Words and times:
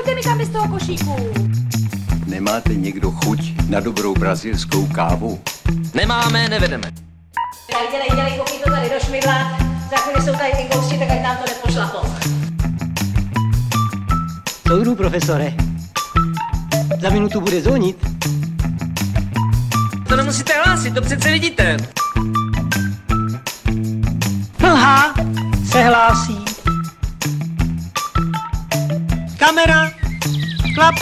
Nechoďte 0.00 0.14
mi 0.14 0.22
tam 0.22 0.38
bez 0.38 0.48
toho 0.48 0.68
košíku. 0.68 1.16
Nemáte 2.26 2.74
někdo 2.74 3.10
chuť 3.10 3.52
na 3.68 3.80
dobrou 3.80 4.14
brazilskou 4.14 4.86
kávu? 4.86 5.40
Nemáme, 5.94 6.48
nevedeme. 6.48 6.92
Dělej, 7.70 7.88
dělej, 7.90 8.08
dělej, 8.14 8.38
koukni 8.38 8.58
to 8.64 8.70
tady 8.70 8.88
do 8.88 9.06
šmidla. 9.06 9.58
Za 9.90 9.96
chvíli 9.96 10.22
jsou 10.22 10.32
tady 10.32 10.52
ty 10.52 10.76
gosti, 10.76 10.98
tak 10.98 11.10
ať 11.10 11.22
nám 11.22 11.36
to 11.36 11.44
nepošlapou. 11.52 12.08
Soudru, 14.68 14.94
profesore. 14.94 15.54
Za 17.00 17.10
minutu 17.10 17.40
bude 17.40 17.60
zvonit. 17.60 18.06
To 20.08 20.16
nemusíte 20.16 20.52
hlásit, 20.64 20.94
to 20.94 21.00
přece 21.02 21.30
vidíte. 21.30 21.76
Mlha 24.58 25.14
se 25.70 25.82
hlásí. 25.82 26.39
Kamera. 29.60 29.90
Klap. 30.74 30.94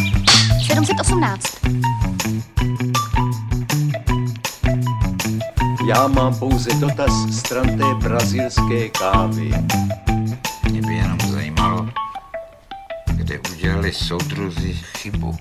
718. 0.66 1.58
Já 5.88 6.08
mám 6.08 6.38
pouze 6.38 6.70
dotaz 6.80 7.12
stran 7.30 7.66
té 7.78 8.08
brazilské 8.08 8.88
kávy. 8.88 9.50
Mě 10.70 10.80
by 10.80 10.94
jenom 10.94 11.18
zajímalo, 11.20 11.88
kde 13.12 13.40
udělali 13.54 13.92
soudruzi 13.92 14.72
chybu. 14.72 15.36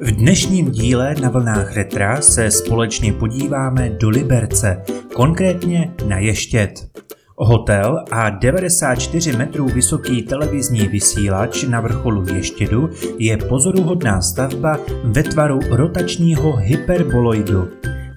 V 0.00 0.10
dnešním 0.10 0.70
díle 0.70 1.14
na 1.20 1.28
vlnách 1.28 1.76
retra 1.76 2.22
se 2.22 2.50
společně 2.50 3.12
podíváme 3.12 3.90
do 3.90 4.08
Liberce, 4.08 4.82
konkrétně 5.14 5.92
na 6.06 6.18
Ještěd. 6.18 6.91
Hotel 7.36 8.04
a 8.10 8.30
94 8.30 9.36
metrů 9.36 9.66
vysoký 9.66 10.22
televizní 10.22 10.88
vysílač 10.88 11.64
na 11.64 11.80
vrcholu 11.80 12.34
Ještědu 12.34 12.90
je 13.18 13.36
pozoruhodná 13.36 14.20
stavba 14.20 14.78
ve 15.04 15.22
tvaru 15.22 15.60
rotačního 15.70 16.56
hyperboloidu. 16.56 17.68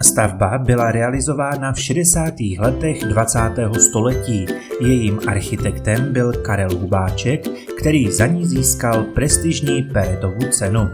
Stavba 0.02 0.58
byla 0.58 0.92
realizována 0.92 1.74
v 1.74 1.80
60. 1.80 2.34
letech 2.60 3.04
20. 3.04 3.40
století. 3.80 4.46
Jejím 4.82 5.20
architektem 5.28 6.14
byl 6.14 6.34
Karel 6.34 6.78
Hubáček, 6.78 7.48
který 7.80 8.12
za 8.12 8.28
ní 8.28 8.46
získal 8.46 9.04
prestižní 9.04 9.84
Peretovu 9.84 10.40
cenu. 10.52 10.90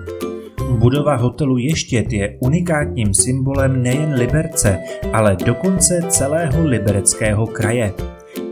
Budova 0.78 1.16
hotelu 1.16 1.58
Ještět 1.58 2.14
je 2.14 2.38
unikátním 2.40 3.14
symbolem 3.14 3.84
nejen 3.84 4.14
Liberce, 4.14 4.80
ale 5.14 5.38
dokonce 5.46 6.00
celého 6.10 6.66
libereckého 6.66 7.48
kraje. 7.48 7.94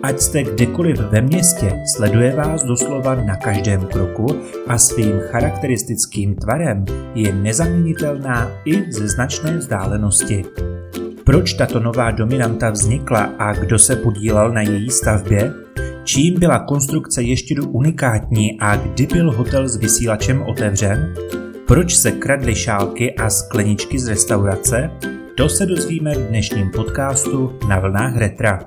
Ať 0.03 0.19
jste 0.19 0.43
kdekoliv 0.43 0.99
ve 0.99 1.21
městě, 1.21 1.71
sleduje 1.95 2.35
vás 2.35 2.63
doslova 2.63 3.15
na 3.15 3.35
každém 3.35 3.81
kroku 3.81 4.27
a 4.67 4.77
svým 4.77 5.19
charakteristickým 5.19 6.35
tvarem 6.35 6.85
je 7.15 7.33
nezaměnitelná 7.33 8.51
i 8.65 8.91
ze 8.91 9.07
značné 9.07 9.57
vzdálenosti. 9.57 10.43
Proč 11.23 11.53
tato 11.53 11.79
nová 11.79 12.11
dominanta 12.11 12.69
vznikla 12.69 13.19
a 13.19 13.53
kdo 13.53 13.79
se 13.79 13.95
podílel 13.95 14.51
na 14.51 14.61
její 14.61 14.89
stavbě? 14.89 15.53
Čím 16.03 16.39
byla 16.39 16.59
konstrukce 16.59 17.21
Ještědu 17.23 17.69
unikátní 17.69 18.59
a 18.59 18.75
kdy 18.75 19.07
byl 19.07 19.31
hotel 19.31 19.67
s 19.67 19.75
vysílačem 19.75 20.41
otevřen? 20.41 21.13
Proč 21.69 21.95
se 21.95 22.11
kradly 22.11 22.55
šálky 22.55 23.15
a 23.15 23.29
skleničky 23.29 23.99
z 23.99 24.07
restaurace? 24.07 24.91
To 25.37 25.49
se 25.49 25.65
dozvíme 25.65 26.13
v 26.13 26.27
dnešním 26.27 26.71
podcastu 26.75 27.59
na 27.67 27.79
vlnách 27.79 28.17
retra. 28.17 28.59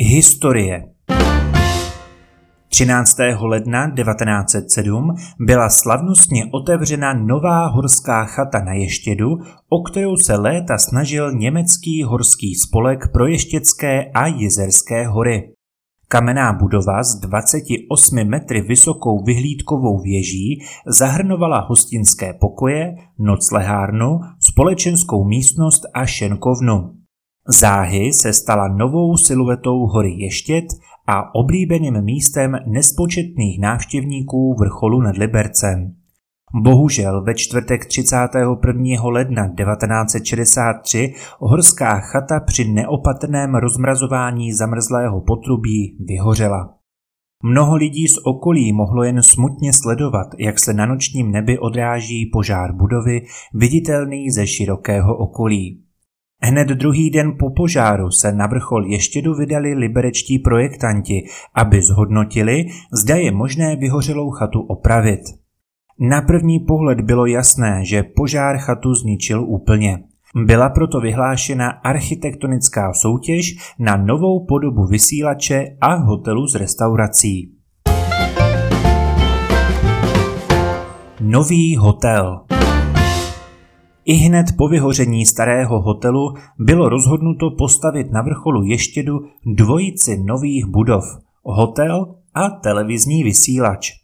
Historie 0.00 0.82
13. 2.68 3.16
ledna 3.40 3.90
1907 3.90 5.14
byla 5.40 5.68
slavnostně 5.68 6.44
otevřena 6.52 7.14
nová 7.14 7.66
horská 7.66 8.24
chata 8.24 8.64
na 8.64 8.72
Ještědu, 8.72 9.28
o 9.68 9.82
kterou 9.82 10.16
se 10.16 10.36
léta 10.36 10.78
snažil 10.78 11.32
německý 11.32 12.02
horský 12.02 12.54
spolek 12.54 13.12
pro 13.12 13.26
Ještěcké 13.26 14.04
a 14.14 14.26
Jezerské 14.26 15.06
hory. 15.06 15.54
Kamenná 16.08 16.52
budova 16.52 17.02
s 17.02 17.20
28 17.20 18.24
metry 18.24 18.60
vysokou 18.60 19.24
vyhlídkovou 19.24 19.98
věží 19.98 20.62
zahrnovala 20.86 21.60
hostinské 21.60 22.32
pokoje, 22.40 22.94
noclehárnu, 23.18 24.20
společenskou 24.52 25.24
místnost 25.24 25.82
a 25.94 26.06
šenkovnu. 26.06 26.94
Záhy 27.48 28.12
se 28.12 28.32
stala 28.32 28.68
novou 28.68 29.16
siluetou 29.16 29.86
hory 29.86 30.10
Ještět 30.10 30.64
a 31.06 31.34
oblíbeným 31.34 32.04
místem 32.04 32.58
nespočetných 32.66 33.60
návštěvníků 33.60 34.54
vrcholu 34.58 35.00
nad 35.00 35.16
Libercem. 35.16 36.03
Bohužel 36.56 37.22
ve 37.22 37.34
čtvrtek 37.34 37.86
31. 37.86 39.04
ledna 39.04 39.48
1963 39.48 41.14
horská 41.38 42.00
chata 42.00 42.40
při 42.40 42.72
neopatrném 42.72 43.54
rozmrazování 43.54 44.52
zamrzlého 44.52 45.20
potrubí 45.20 45.96
vyhořela. 46.00 46.74
Mnoho 47.42 47.76
lidí 47.76 48.08
z 48.08 48.18
okolí 48.24 48.72
mohlo 48.72 49.02
jen 49.02 49.22
smutně 49.22 49.72
sledovat, 49.72 50.26
jak 50.38 50.58
se 50.58 50.72
na 50.72 50.86
nočním 50.86 51.30
nebi 51.30 51.58
odráží 51.58 52.26
požár 52.32 52.72
budovy, 52.72 53.22
viditelný 53.54 54.30
ze 54.30 54.46
širokého 54.46 55.16
okolí. 55.16 55.82
Hned 56.42 56.68
druhý 56.68 57.10
den 57.10 57.32
po 57.38 57.50
požáru 57.50 58.10
se 58.10 58.32
na 58.32 58.46
vrchol 58.46 58.86
Ještědu 58.86 59.34
vydali 59.34 59.74
liberečtí 59.74 60.38
projektanti, 60.38 61.24
aby 61.54 61.82
zhodnotili, 61.82 62.64
zda 63.02 63.16
je 63.16 63.32
možné 63.32 63.76
vyhořelou 63.76 64.30
chatu 64.30 64.60
opravit. 64.60 65.43
Na 66.00 66.22
první 66.22 66.60
pohled 66.60 67.00
bylo 67.00 67.26
jasné, 67.26 67.84
že 67.84 68.02
požár 68.02 68.58
chatu 68.58 68.94
zničil 68.94 69.44
úplně. 69.44 69.98
Byla 70.36 70.68
proto 70.68 71.00
vyhlášena 71.00 71.70
architektonická 71.70 72.92
soutěž 72.92 73.56
na 73.78 73.96
novou 73.96 74.46
podobu 74.46 74.86
vysílače 74.86 75.64
a 75.80 75.94
hotelu 75.94 76.46
s 76.46 76.54
restaurací. 76.54 77.52
Nový 81.20 81.76
hotel 81.76 82.40
i 84.04 84.14
hned 84.14 84.46
po 84.58 84.68
vyhoření 84.68 85.26
starého 85.26 85.80
hotelu 85.80 86.34
bylo 86.58 86.88
rozhodnuto 86.88 87.50
postavit 87.50 88.12
na 88.12 88.22
vrcholu 88.22 88.64
Ještědu 88.64 89.18
dvojici 89.46 90.22
nových 90.24 90.66
budov– 90.66 91.04
hotel 91.44 92.14
a 92.34 92.50
televizní 92.50 93.24
vysílač. 93.24 94.03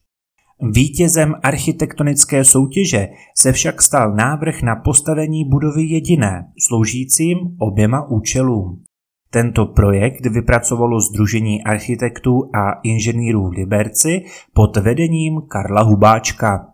Vítězem 0.63 1.35
architektonické 1.43 2.45
soutěže 2.45 3.09
se 3.37 3.53
však 3.53 3.83
stal 3.83 4.15
návrh 4.15 4.63
na 4.63 4.77
postavení 4.77 5.45
budovy 5.45 5.83
jediné, 5.83 6.47
sloužícím 6.69 7.39
oběma 7.59 8.11
účelům. 8.11 8.83
Tento 9.31 9.67
projekt 9.67 10.27
vypracovalo 10.27 11.01
Združení 11.01 11.65
architektů 11.65 12.51
a 12.55 12.73
inženýrů 12.83 13.49
v 13.49 13.53
Liberci 13.53 14.23
pod 14.55 14.77
vedením 14.77 15.41
Karla 15.49 15.83
Hubáčka. 15.83 16.67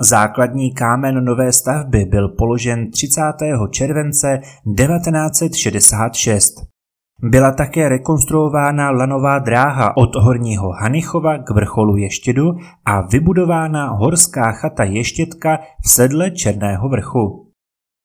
Základní 0.00 0.74
kámen 0.74 1.24
nové 1.24 1.52
stavby 1.52 2.04
byl 2.04 2.28
položen 2.28 2.90
30. 2.90 3.22
července 3.70 4.40
1966. 4.76 6.75
Byla 7.22 7.52
také 7.52 7.88
rekonstruována 7.88 8.90
lanová 8.90 9.38
dráha 9.38 9.96
od 9.96 10.16
Horního 10.16 10.68
Hanichova 10.70 11.38
k 11.38 11.50
vrcholu 11.50 11.96
Ještědu 11.96 12.52
a 12.84 13.00
vybudována 13.00 13.90
horská 13.90 14.52
chata 14.52 14.84
Ještětka 14.84 15.58
v 15.84 15.88
sedle 15.88 16.30
Černého 16.30 16.88
vrchu. 16.88 17.52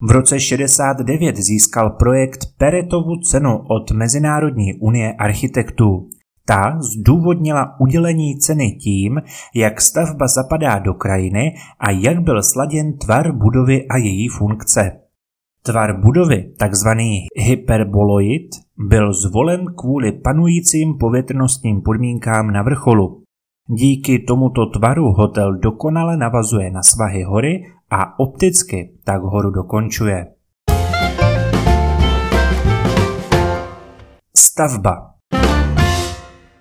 V 0.08 0.10
roce 0.10 0.40
69 0.40 1.36
získal 1.36 1.90
projekt 1.90 2.38
Peretovu 2.58 3.16
cenu 3.30 3.58
od 3.58 3.90
Mezinárodní 3.90 4.74
unie 4.74 5.12
architektů. 5.12 6.08
Ta 6.46 6.78
zdůvodnila 6.80 7.80
udělení 7.80 8.38
ceny 8.38 8.70
tím, 8.70 9.22
jak 9.54 9.80
stavba 9.80 10.28
zapadá 10.28 10.78
do 10.78 10.94
krajiny 10.94 11.54
a 11.80 11.90
jak 11.90 12.20
byl 12.20 12.42
sladěn 12.42 12.98
tvar 12.98 13.32
budovy 13.32 13.86
a 13.88 13.96
její 13.96 14.28
funkce. 14.28 15.01
Tvar 15.64 16.00
budovy, 16.00 16.52
takzvaný 16.58 17.26
hyperboloid, 17.36 18.48
byl 18.76 19.12
zvolen 19.12 19.66
kvůli 19.76 20.12
panujícím 20.12 20.98
povětrnostním 21.00 21.82
podmínkám 21.82 22.50
na 22.50 22.62
vrcholu. 22.62 23.22
Díky 23.68 24.18
tomuto 24.18 24.66
tvaru 24.66 25.12
hotel 25.12 25.58
dokonale 25.58 26.16
navazuje 26.16 26.70
na 26.70 26.82
svahy 26.82 27.22
hory 27.22 27.62
a 27.90 28.18
opticky 28.18 28.92
tak 29.04 29.22
horu 29.22 29.50
dokončuje. 29.50 30.26
Stavba 34.36 35.12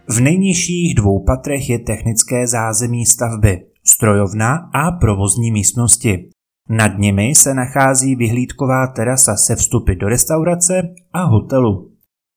v 0.09 0.19
nejnižších 0.19 0.95
dvou 0.95 1.23
patrech 1.23 1.69
je 1.69 1.79
technické 1.79 2.47
zázemí 2.47 3.05
stavby, 3.05 3.61
strojovna 3.85 4.55
a 4.73 4.91
provozní 4.91 5.51
místnosti. 5.51 6.29
Nad 6.73 6.97
nimi 6.97 7.35
se 7.35 7.53
nachází 7.53 8.15
vyhlídková 8.15 8.87
terasa 8.87 9.35
se 9.35 9.55
vstupy 9.55 9.95
do 9.95 10.09
restaurace 10.09 10.93
a 11.13 11.23
hotelu. 11.23 11.91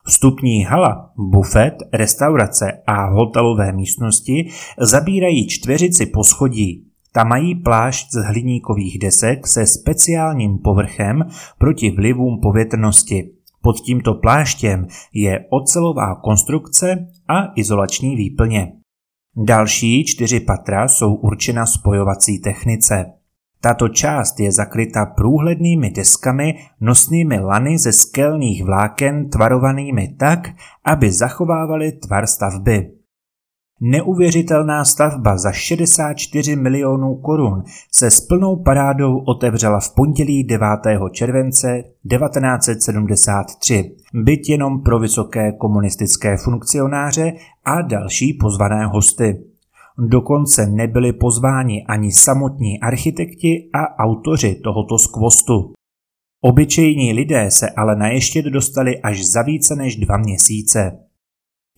Vstupní 0.06 0.64
hala, 0.64 1.12
bufet, 1.16 1.74
restaurace 1.92 2.82
a 2.86 3.06
hotelové 3.06 3.72
místnosti 3.72 4.48
zabírají 4.78 5.48
čtveřici 5.48 6.06
poschodí. 6.06 6.86
Ta 7.12 7.24
mají 7.24 7.54
plášť 7.54 8.10
z 8.10 8.24
hliníkových 8.24 8.98
desek 8.98 9.46
se 9.46 9.66
speciálním 9.66 10.58
povrchem 10.58 11.24
proti 11.58 11.90
vlivům 11.90 12.40
povětrnosti. 12.42 13.30
Pod 13.62 13.80
tímto 13.80 14.14
pláštěm 14.14 14.86
je 15.12 15.44
ocelová 15.50 16.14
konstrukce 16.14 17.06
a 17.28 17.52
izolační 17.56 18.16
výplně. 18.16 18.72
Další 19.36 20.04
čtyři 20.04 20.40
patra 20.40 20.88
jsou 20.88 21.14
určena 21.14 21.66
spojovací 21.66 22.38
technice. 22.38 23.12
Tato 23.64 23.88
část 23.88 24.40
je 24.40 24.52
zakryta 24.52 25.06
průhlednými 25.06 25.90
deskami 25.90 26.54
nosnými 26.80 27.40
lany 27.40 27.78
ze 27.78 27.92
skelných 27.92 28.64
vláken 28.64 29.30
tvarovanými 29.30 30.16
tak, 30.18 30.48
aby 30.84 31.12
zachovávaly 31.12 31.92
tvar 31.92 32.26
stavby. 32.26 32.90
Neuvěřitelná 33.80 34.84
stavba 34.84 35.36
za 35.36 35.52
64 35.52 36.56
milionů 36.56 37.14
korun 37.14 37.62
se 37.92 38.10
s 38.10 38.20
plnou 38.20 38.56
parádou 38.56 39.18
otevřela 39.18 39.80
v 39.80 39.94
pondělí 39.94 40.44
9. 40.44 40.68
července 41.12 41.82
1973, 42.10 43.96
byt 44.14 44.48
jenom 44.48 44.82
pro 44.82 44.98
vysoké 44.98 45.52
komunistické 45.52 46.36
funkcionáře 46.36 47.32
a 47.64 47.82
další 47.82 48.32
pozvané 48.32 48.86
hosty. 48.86 49.53
Dokonce 49.98 50.66
nebyli 50.66 51.12
pozváni 51.12 51.84
ani 51.88 52.12
samotní 52.12 52.80
architekti 52.80 53.70
a 53.74 54.04
autoři 54.04 54.54
tohoto 54.54 54.98
skvostu. 54.98 55.72
Obyčejní 56.40 57.12
lidé 57.12 57.50
se 57.50 57.70
ale 57.70 57.96
na 57.96 58.08
ještě 58.08 58.42
dostali 58.42 59.00
až 59.00 59.24
za 59.24 59.42
více 59.42 59.76
než 59.76 59.96
dva 59.96 60.16
měsíce. 60.16 60.98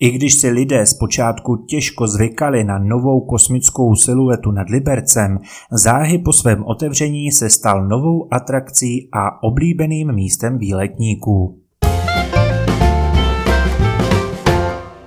I 0.01 0.11
když 0.11 0.35
si 0.35 0.51
lidé 0.51 0.87
zpočátku 0.87 1.57
těžko 1.57 2.07
zvykali 2.07 2.65
na 2.65 2.79
novou 2.79 3.21
kosmickou 3.21 3.95
siluetu 3.95 4.51
nad 4.51 4.69
Libercem, 4.69 5.39
záhy 5.73 6.19
po 6.19 6.33
svém 6.33 6.65
otevření 6.65 7.33
se 7.33 7.51
stal 7.51 7.89
novou 7.89 8.35
atrakcí 8.35 9.09
a 9.13 9.43
oblíbeným 9.43 10.13
místem 10.13 10.59
výletníků. 10.59 11.61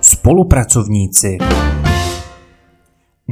Spolupracovníci 0.01 1.37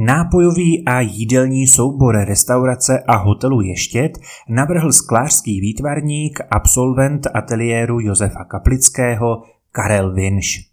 Nápojový 0.00 0.84
a 0.84 1.00
jídelní 1.00 1.66
soubor 1.66 2.16
restaurace 2.24 3.02
a 3.08 3.16
hotelu 3.16 3.60
Ještět 3.60 4.18
navrhl 4.48 4.92
sklářský 4.92 5.60
výtvarník, 5.60 6.40
absolvent 6.50 7.26
ateliéru 7.34 8.00
Josefa 8.00 8.44
Kaplického 8.44 9.42
Karel 9.72 10.12
Vinš. 10.12 10.67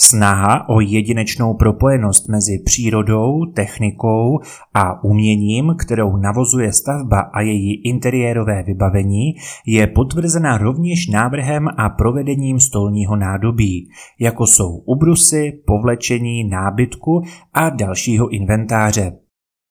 Snaha 0.00 0.68
o 0.68 0.80
jedinečnou 0.80 1.54
propojenost 1.54 2.28
mezi 2.28 2.58
přírodou, 2.64 3.44
technikou 3.54 4.40
a 4.74 5.04
uměním, 5.04 5.74
kterou 5.78 6.16
navozuje 6.16 6.72
stavba 6.72 7.20
a 7.20 7.40
její 7.40 7.82
interiérové 7.82 8.62
vybavení, 8.62 9.34
je 9.66 9.86
potvrzena 9.86 10.58
rovněž 10.58 11.08
návrhem 11.08 11.68
a 11.76 11.88
provedením 11.88 12.60
stolního 12.60 13.16
nádobí, 13.16 13.88
jako 14.20 14.46
jsou 14.46 14.76
ubrusy, 14.76 15.62
povlečení, 15.66 16.44
nábytku 16.44 17.22
a 17.54 17.70
dalšího 17.70 18.28
inventáře. 18.28 19.12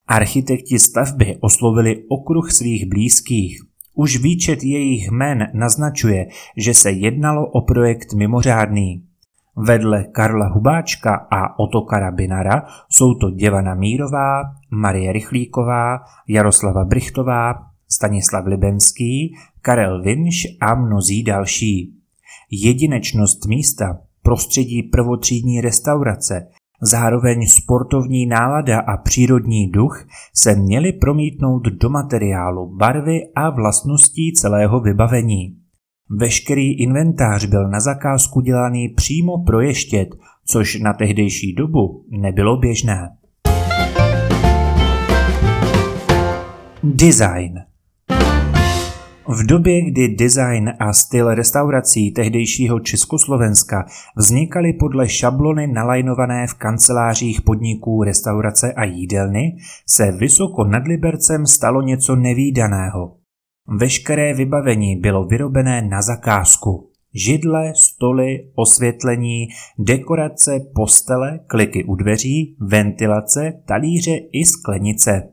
Architekti 0.08 0.80
stavby 0.80 1.38
oslovili 1.40 2.04
okruh 2.10 2.52
svých 2.52 2.86
blízkých. 2.86 3.62
Už 3.94 4.18
výčet 4.18 4.64
jejich 4.64 5.12
jmen 5.12 5.48
naznačuje, 5.54 6.28
že 6.58 6.74
se 6.74 6.92
jednalo 6.92 7.48
o 7.52 7.62
projekt 7.62 8.14
mimořádný. 8.14 9.07
Vedle 9.58 10.04
Karla 10.04 10.48
Hubáčka 10.48 11.28
a 11.32 11.60
Otokara 11.60 12.12
Binara 12.12 12.64
jsou 12.90 13.14
to 13.14 13.32
Děvana 13.32 13.76
Mírová, 13.76 14.42
Marie 14.72 15.14
Rychlíková, 15.14 16.00
Jaroslava 16.28 16.86
Brichtová, 16.86 17.54
Stanislav 17.92 18.46
Libenský, 18.46 19.36
Karel 19.62 20.02
Vinš 20.02 20.48
a 20.62 20.76
mnozí 20.76 21.24
další. 21.24 21.94
Jedinečnost 22.52 23.46
místa, 23.46 24.00
prostředí 24.22 24.84
prvotřídní 24.84 25.62
restaurace, 25.62 26.48
zároveň 26.82 27.48
sportovní 27.48 28.26
nálada 28.26 28.80
a 28.80 28.98
přírodní 28.98 29.72
duch 29.72 30.06
se 30.34 30.56
měly 30.56 30.94
promítnout 30.94 31.64
do 31.64 31.90
materiálu, 31.90 32.76
barvy 32.76 33.20
a 33.36 33.50
vlastností 33.50 34.34
celého 34.34 34.80
vybavení. 34.80 35.58
Veškerý 36.10 36.82
inventář 36.82 37.46
byl 37.46 37.70
na 37.70 37.80
zakázku 37.80 38.42
dělaný 38.42 38.90
přímo 38.90 39.44
pro 39.44 39.62
ještět, 39.62 40.10
což 40.46 40.80
na 40.80 40.94
tehdejší 40.94 41.54
dobu 41.54 42.06
nebylo 42.10 42.58
běžné. 42.58 43.10
Design 46.84 47.54
v 49.30 49.46
době, 49.46 49.82
kdy 49.82 50.08
design 50.08 50.74
a 50.80 50.94
styl 50.94 51.36
restaurací 51.36 52.12
tehdejšího 52.12 52.80
Československa 52.80 53.86
vznikaly 54.16 54.74
podle 54.74 55.10
šablony 55.10 55.68
nalajnované 55.68 56.48
v 56.48 56.54
kancelářích 56.54 57.42
podniků 57.42 58.04
restaurace 58.04 58.74
a 58.74 58.84
jídelny, 58.84 59.58
se 59.90 60.12
vysoko 60.12 60.64
nad 60.64 60.88
Libercem 60.88 61.46
stalo 61.46 61.82
něco 61.82 62.16
nevýdaného. 62.16 63.16
Veškeré 63.70 64.34
vybavení 64.34 64.96
bylo 64.96 65.24
vyrobené 65.24 65.82
na 65.82 66.02
zakázku. 66.02 66.90
Židle, 67.14 67.74
stoly, 67.76 68.50
osvětlení, 68.56 69.48
dekorace, 69.80 70.60
postele, 70.76 71.40
kliky 71.48 71.84
u 71.84 71.96
dveří, 71.96 72.56
ventilace, 72.60 73.54
talíře 73.66 74.16
i 74.32 74.46
sklenice. 74.46 75.30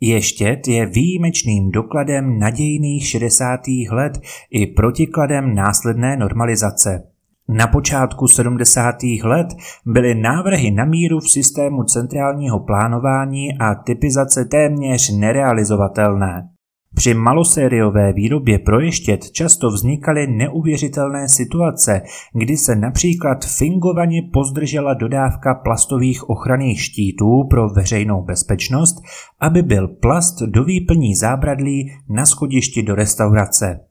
Ještět 0.00 0.68
je 0.68 0.86
výjimečným 0.86 1.70
dokladem 1.70 2.38
nadějných 2.38 3.08
60. 3.08 3.60
let 3.90 4.20
i 4.50 4.66
protikladem 4.66 5.54
následné 5.54 6.16
normalizace. 6.16 7.02
Na 7.48 7.66
počátku 7.66 8.28
70. 8.28 8.96
let 9.22 9.46
byly 9.86 10.14
návrhy 10.14 10.70
na 10.70 10.84
míru 10.84 11.20
v 11.20 11.30
systému 11.30 11.84
centrálního 11.84 12.60
plánování 12.60 13.58
a 13.58 13.74
typizace 13.74 14.44
téměř 14.44 15.10
nerealizovatelné. 15.18 16.55
Při 16.96 17.14
malosériové 17.14 18.12
výrobě 18.12 18.58
pro 18.58 18.80
ještět 18.80 19.30
často 19.30 19.68
vznikaly 19.68 20.26
neuvěřitelné 20.26 21.28
situace, 21.28 22.02
kdy 22.32 22.56
se 22.56 22.76
například 22.76 23.44
fingovaně 23.44 24.22
pozdržela 24.32 24.94
dodávka 24.94 25.54
plastových 25.54 26.30
ochranných 26.30 26.82
štítů 26.82 27.44
pro 27.50 27.68
veřejnou 27.68 28.22
bezpečnost, 28.22 28.96
aby 29.40 29.62
byl 29.62 29.88
plast 29.88 30.42
do 30.42 30.64
výplní 30.64 31.14
zábradlí 31.14 31.92
na 32.08 32.26
schodišti 32.26 32.82
do 32.82 32.94
restaurace. 32.94 33.85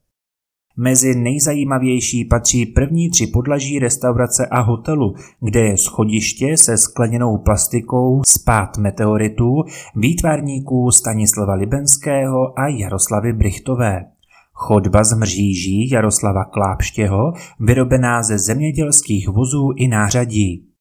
Mezi 0.77 1.15
nejzajímavější 1.15 2.25
patří 2.25 2.65
první 2.65 3.09
tři 3.09 3.27
podlaží 3.27 3.79
restaurace 3.79 4.47
a 4.47 4.59
hotelu, 4.61 5.15
kde 5.39 5.59
je 5.59 5.77
schodiště 5.77 6.57
se 6.57 6.77
skleněnou 6.77 7.37
plastikou 7.37 8.21
spát 8.27 8.77
meteoritů 8.77 9.63
výtvarníků 9.95 10.91
Stanislava 10.91 11.53
Libenského 11.53 12.59
a 12.59 12.67
Jaroslavy 12.67 13.33
Brichtové. 13.33 14.05
Chodba 14.53 15.03
z 15.03 15.17
mříží 15.17 15.89
Jaroslava 15.89 16.45
Klápštěho, 16.45 17.33
vyrobená 17.59 18.23
ze 18.23 18.39
zemědělských 18.39 19.29
vozů 19.29 19.71
i 19.75 19.87
nářadí. 19.87 20.74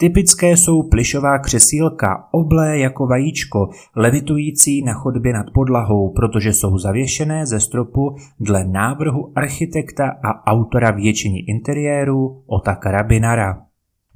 Typické 0.00 0.56
jsou 0.56 0.82
plišová 0.82 1.38
křesílka, 1.38 2.28
oblé 2.32 2.78
jako 2.78 3.06
vajíčko, 3.06 3.68
levitující 3.96 4.82
na 4.82 4.94
chodbě 4.94 5.32
nad 5.32 5.46
podlahou, 5.54 6.12
protože 6.12 6.52
jsou 6.52 6.78
zavěšené 6.78 7.46
ze 7.46 7.60
stropu 7.60 8.16
dle 8.40 8.64
návrhu 8.64 9.32
architekta 9.34 10.10
a 10.24 10.52
autora 10.52 10.90
většiny 10.90 11.38
interiérů 11.38 12.42
Otakara 12.46 13.02
Binara. 13.02 13.62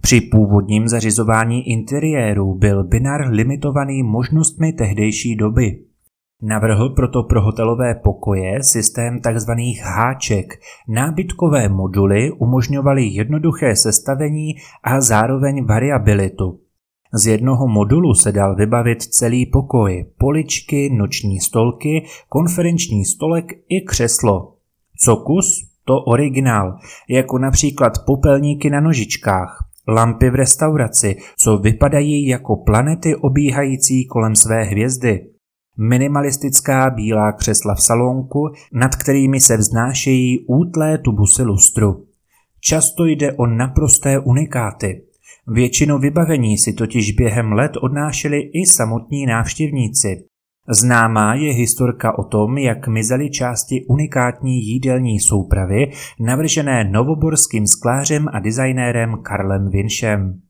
Při 0.00 0.20
původním 0.20 0.88
zařizování 0.88 1.70
interiéru 1.70 2.54
byl 2.54 2.84
Binar 2.84 3.20
limitovaný 3.30 4.02
možnostmi 4.02 4.72
tehdejší 4.72 5.36
doby. 5.36 5.78
Navrhl 6.44 6.88
proto 6.88 7.22
pro 7.22 7.42
hotelové 7.42 7.94
pokoje 7.94 8.62
systém 8.62 9.20
tzv. 9.20 9.50
háček. 9.82 10.61
Nábytkové 10.88 11.68
moduly 11.68 12.30
umožňovaly 12.30 13.04
jednoduché 13.04 13.76
sestavení 13.76 14.54
a 14.84 15.00
zároveň 15.00 15.66
variabilitu. 15.66 16.58
Z 17.14 17.26
jednoho 17.26 17.68
modulu 17.68 18.14
se 18.14 18.32
dal 18.32 18.56
vybavit 18.56 19.02
celý 19.02 19.46
pokoj, 19.46 20.06
poličky, 20.18 20.90
noční 20.90 21.40
stolky, 21.40 22.06
konferenční 22.28 23.04
stolek 23.04 23.52
i 23.68 23.80
křeslo. 23.80 24.54
Co 24.99 25.16
kus? 25.16 25.68
To 25.84 25.99
originál, 25.99 26.78
jako 27.08 27.38
například 27.38 27.92
popelníky 28.06 28.70
na 28.70 28.80
nožičkách, 28.80 29.64
lampy 29.88 30.30
v 30.30 30.34
restauraci, 30.34 31.16
co 31.38 31.58
vypadají 31.58 32.26
jako 32.26 32.56
planety 32.56 33.16
obíhající 33.16 34.06
kolem 34.06 34.37
své 34.37 34.64
hvězdy, 34.64 35.31
Minimalistická 35.79 36.91
bílá 36.91 37.33
křesla 37.33 37.75
v 37.75 37.83
salonku, 37.83 38.49
nad 38.73 38.97
kterými 38.97 39.41
se 39.41 39.57
vznášejí 39.57 40.47
útlé 40.49 40.99
tubusy 40.99 41.43
lustru. 41.43 42.07
Často 42.61 43.05
jde 43.05 43.33
o 43.33 43.47
naprosté 43.47 44.19
unikáty. 44.19 45.02
Většinu 45.47 45.99
vybavení 45.99 46.59
si 46.59 46.73
totiž 46.73 47.12
během 47.12 47.52
let 47.52 47.73
odnášeli 47.83 48.41
i 48.41 48.67
samotní 48.67 49.26
návštěvníci. 49.26 50.25
Známá 50.69 51.35
je 51.35 51.52
historka 51.52 52.19
o 52.19 52.25
tom, 52.25 52.59
jak 52.59 52.88
mizely 52.88 53.31
části 53.31 53.85
unikátní 53.88 54.62
jídelní 54.62 55.21
soupravy 55.21 55.91
navržené 56.21 56.85
novoborským 56.85 57.67
sklářem 57.67 58.29
a 58.33 58.41
designérem 58.41 59.17
Karlem 59.23 59.71
Vinšem. 59.71 60.41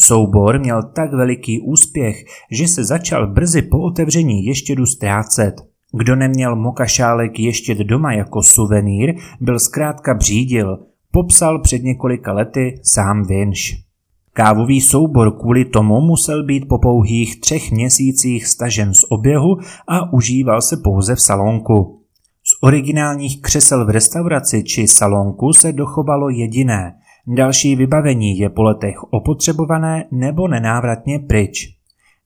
Soubor 0.00 0.58
měl 0.58 0.82
tak 0.82 1.12
veliký 1.12 1.60
úspěch, 1.60 2.16
že 2.50 2.68
se 2.68 2.84
začal 2.84 3.32
brzy 3.32 3.62
po 3.62 3.78
otevření 3.78 4.44
ještědu 4.44 4.86
ztrácet. 4.86 5.54
Kdo 5.92 6.16
neměl 6.16 6.56
mokašálek 6.56 7.38
ještěd 7.38 7.78
doma 7.78 8.12
jako 8.12 8.42
suvenýr, 8.42 9.14
byl 9.40 9.58
zkrátka 9.58 10.14
břídil, 10.14 10.78
popsal 11.12 11.60
před 11.60 11.82
několika 11.82 12.32
lety 12.32 12.80
sám 12.82 13.22
Vinš. 13.22 13.84
Kávový 14.32 14.80
soubor 14.80 15.38
kvůli 15.38 15.64
tomu 15.64 16.00
musel 16.00 16.44
být 16.44 16.68
po 16.68 16.78
pouhých 16.78 17.40
třech 17.40 17.72
měsících 17.72 18.46
stažen 18.46 18.94
z 18.94 19.00
oběhu 19.08 19.56
a 19.88 20.12
užíval 20.12 20.62
se 20.62 20.76
pouze 20.76 21.14
v 21.14 21.20
salonku. 21.20 22.00
Z 22.44 22.62
originálních 22.62 23.42
křesel 23.42 23.86
v 23.86 23.90
restauraci 23.90 24.64
či 24.64 24.88
salonku 24.88 25.52
se 25.52 25.72
dochovalo 25.72 26.28
jediné. 26.28 26.94
Další 27.26 27.76
vybavení 27.76 28.38
je 28.38 28.48
po 28.48 28.62
letech 28.62 29.02
opotřebované 29.10 30.04
nebo 30.10 30.48
nenávratně 30.48 31.18
pryč. 31.18 31.76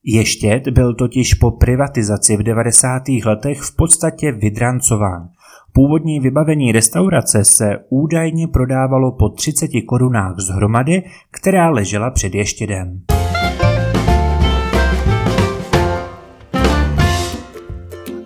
Ještět 0.05 0.69
byl 0.69 0.95
totiž 0.95 1.35
po 1.35 1.50
privatizaci 1.50 2.37
v 2.37 2.43
90. 2.43 3.02
letech 3.25 3.61
v 3.61 3.76
podstatě 3.76 4.33
vydrancován. 4.33 5.28
Původní 5.73 6.21
vybavení 6.21 6.73
restaurace 6.73 7.45
se 7.45 7.78
údajně 7.88 8.49
prodávalo 8.49 9.12
po 9.12 9.28
30 9.28 9.69
korunách 9.88 10.35
zhromady, 10.38 11.02
která 11.31 11.71
ležela 11.71 12.11
před 12.11 12.35
ještědem. 12.35 13.02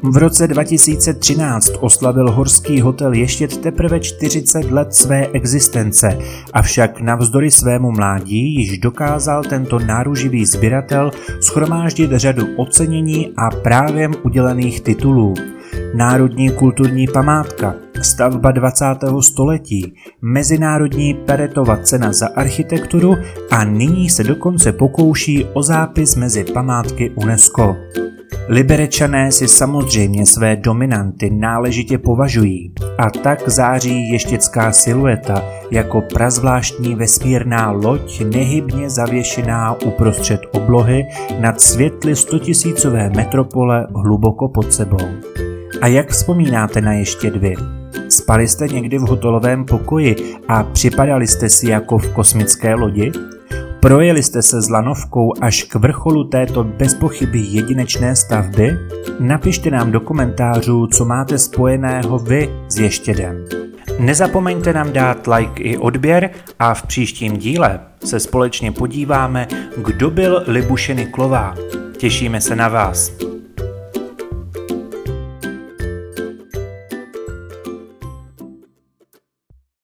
V 0.04 0.16
roce 0.16 0.46
2013 0.46 1.72
oslavil 1.80 2.30
horský 2.30 2.80
hotel 2.80 3.12
Ještěd 3.12 3.56
teprve 3.56 4.00
40 4.00 4.70
let 4.70 4.94
své 4.94 5.26
existence, 5.26 6.18
avšak 6.52 7.00
navzdory 7.00 7.50
svému 7.50 7.90
mládí 7.90 8.54
již 8.54 8.78
dokázal 8.78 9.44
tento 9.44 9.78
náruživý 9.78 10.46
sběratel 10.46 11.10
schromáždit 11.40 12.10
řadu 12.12 12.46
ocenění 12.56 13.32
a 13.36 13.50
právem 13.50 14.12
udělených 14.22 14.80
titulů. 14.80 15.34
Národní 15.94 16.50
kulturní 16.50 17.06
památka, 17.06 17.74
stavba 18.02 18.50
20. 18.50 18.84
století, 19.20 19.94
Mezinárodní 20.22 21.14
Peretova 21.14 21.76
cena 21.76 22.12
za 22.12 22.26
architekturu 22.26 23.16
a 23.50 23.64
nyní 23.64 24.10
se 24.10 24.24
dokonce 24.24 24.72
pokouší 24.72 25.44
o 25.44 25.62
zápis 25.62 26.16
mezi 26.16 26.44
památky 26.44 27.10
UNESCO. 27.14 27.76
Liberečané 28.48 29.32
si 29.32 29.48
samozřejmě 29.48 30.26
své 30.26 30.56
dominanty 30.56 31.30
náležitě 31.30 31.98
považují 31.98 32.72
a 32.98 33.10
tak 33.10 33.48
září 33.48 34.10
ještěcká 34.12 34.72
silueta 34.72 35.44
jako 35.70 36.00
prazvláštní 36.00 36.94
vesmírná 36.94 37.70
loď 37.70 38.20
nehybně 38.24 38.90
zavěšená 38.90 39.80
uprostřed 39.82 40.40
oblohy 40.52 41.06
nad 41.40 41.60
světly 41.60 42.16
stotisícové 42.16 43.10
metropole 43.16 43.86
hluboko 43.94 44.48
pod 44.48 44.72
sebou. 44.72 45.08
A 45.80 45.86
jak 45.86 46.10
vzpomínáte 46.10 46.80
na 46.80 46.92
ještě 46.92 47.30
dvě? 47.30 47.54
Spali 48.08 48.48
jste 48.48 48.68
někdy 48.68 48.98
v 48.98 49.08
hotelovém 49.08 49.64
pokoji 49.64 50.16
a 50.48 50.62
připadali 50.62 51.26
jste 51.26 51.48
si 51.48 51.70
jako 51.70 51.98
v 51.98 52.12
kosmické 52.12 52.74
lodi? 52.74 53.12
Projeli 53.82 54.22
jste 54.22 54.42
se 54.42 54.62
s 54.62 54.70
lanovkou 54.70 55.32
až 55.40 55.62
k 55.62 55.74
vrcholu 55.74 56.24
této 56.24 56.64
bezpochyby 56.64 57.38
jedinečné 57.38 58.16
stavby? 58.16 58.78
Napište 59.20 59.70
nám 59.70 59.92
do 59.92 60.00
komentářů, 60.00 60.86
co 60.86 61.04
máte 61.04 61.38
spojeného 61.38 62.18
vy 62.18 62.50
s 62.68 62.78
ještědem. 62.78 63.44
Nezapomeňte 63.98 64.72
nám 64.72 64.92
dát 64.92 65.26
like 65.26 65.62
i 65.62 65.78
odběr 65.78 66.30
a 66.58 66.74
v 66.74 66.82
příštím 66.82 67.36
díle 67.36 67.80
se 68.04 68.20
společně 68.20 68.72
podíváme, 68.72 69.48
kdo 69.76 70.10
byl 70.10 70.44
Libuše 70.46 70.94
Niklová. 70.94 71.54
Těšíme 71.96 72.40
se 72.40 72.56
na 72.56 72.68
vás. 72.68 73.31